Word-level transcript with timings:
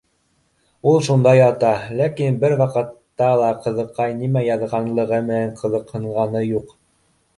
Ул 0.91 0.95
шунда 1.07 1.33
ята, 1.39 1.73
ләкин 1.99 2.39
бер 2.43 2.55
ваҡытта 2.63 3.27
ла 3.43 3.49
ҡыҙыҡай 3.67 4.17
нимә 4.23 4.43
яҙған 4.49 4.89
лығы 5.01 5.21
менән 5.29 5.55
ҡыҙыҡһынғаны 5.61 6.43
юҡ 6.47 6.79